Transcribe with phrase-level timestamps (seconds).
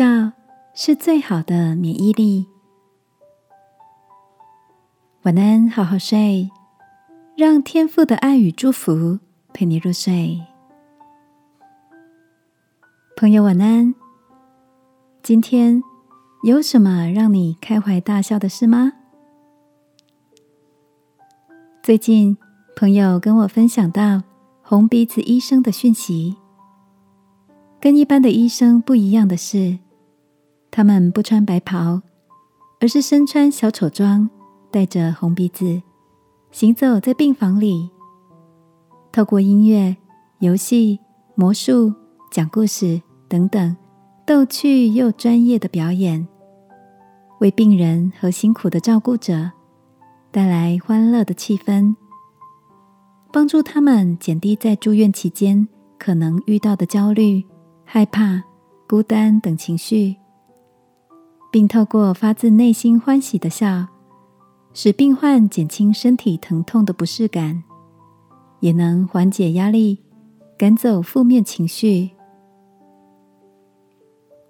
[0.00, 0.32] 笑
[0.72, 2.46] 是最好的免疫力。
[5.24, 6.48] 晚安，好好睡，
[7.36, 9.18] 让天父的爱与祝福
[9.52, 10.40] 陪你入睡。
[13.14, 13.94] 朋友，晚安。
[15.22, 15.82] 今天
[16.44, 18.94] 有什么让你开怀大笑的事吗？
[21.82, 22.38] 最近，
[22.74, 24.22] 朋友跟我分享到
[24.62, 26.38] 红鼻子医生的讯息。
[27.78, 29.78] 跟一般的医生不一样的是，
[30.70, 32.00] 他们不穿白袍，
[32.80, 34.30] 而是身穿小丑装，
[34.70, 35.82] 戴着红鼻子，
[36.50, 37.90] 行走在病房里，
[39.12, 39.96] 透过音乐、
[40.38, 40.98] 游戏、
[41.34, 41.92] 魔术、
[42.30, 43.76] 讲故事等等
[44.24, 46.26] 逗趣又专业的表演，
[47.40, 49.50] 为病人和辛苦的照顾者
[50.30, 51.94] 带来欢乐的气氛，
[53.32, 55.66] 帮助他们减低在住院期间
[55.98, 57.44] 可能遇到的焦虑。
[57.84, 58.40] 害怕、
[58.88, 60.14] 孤单等情绪，
[61.50, 63.86] 并透过发自内心欢喜的笑，
[64.72, 67.62] 使病患减轻身体疼痛的不适感，
[68.60, 69.98] 也能缓解压力，
[70.56, 72.10] 赶走负面情绪。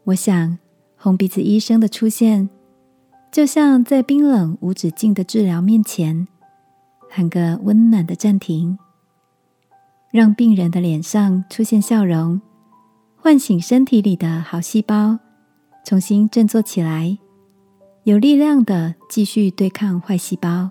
[0.05, 0.59] 我想，
[0.97, 2.51] 红鼻子医生的出现，
[3.33, 6.27] 就像在冰冷无止境的治疗面前，
[7.09, 8.79] 喊个温暖的暂停，
[10.11, 12.41] 让病人的脸上出现笑容。
[13.23, 15.19] 唤醒身体里的好细胞，
[15.91, 17.19] 重新振作起来，
[18.05, 20.71] 有力量的继续对抗坏细胞。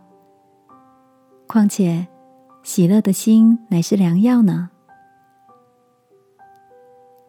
[1.46, 2.08] 况且，
[2.64, 4.70] 喜乐的心乃是良药呢。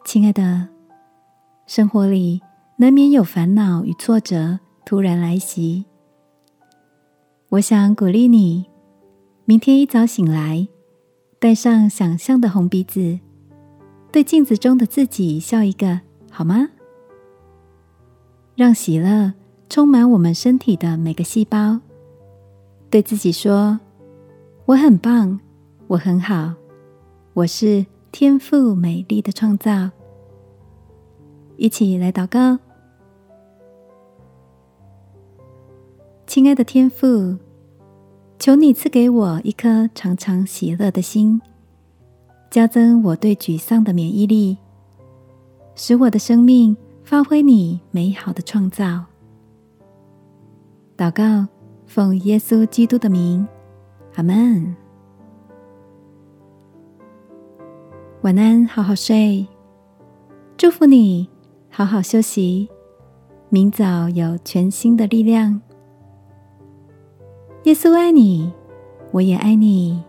[0.05, 0.69] 亲爱的，
[1.67, 2.41] 生活里
[2.77, 5.85] 难免有烦恼与挫折突然来袭。
[7.49, 8.67] 我想鼓励你，
[9.45, 10.69] 明天一早醒来，
[11.41, 13.19] 带上想象的红鼻子。
[14.13, 16.69] 对镜子中的自己笑一个好吗？
[18.61, 19.33] 让喜乐
[19.71, 21.81] 充满我们身体的每个细胞。
[22.91, 23.81] 对自己说
[24.69, 25.41] ：“我很棒，
[25.87, 26.53] 我很好，
[27.33, 29.89] 我是天赋美丽的创造。”
[31.57, 32.59] 一起来祷告，
[36.27, 37.39] 亲爱的天赋，
[38.39, 41.41] 求你赐给我一颗常常喜乐的心。
[42.51, 44.59] 加增我对沮丧的免疫力，
[45.75, 46.77] 使我的生命
[47.11, 49.05] 发挥你美好的创造。
[50.97, 51.49] 祷告，
[51.85, 53.45] 奉耶稣基督的名，
[54.15, 54.77] 阿门。
[58.23, 59.45] 晚安，好好睡，
[60.57, 61.29] 祝福你，
[61.69, 62.69] 好好休息，
[63.49, 65.61] 明早有全新的力量。
[67.65, 68.53] 耶稣爱你，
[69.11, 70.01] 我也爱你。